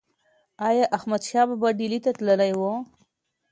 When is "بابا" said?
1.49-1.69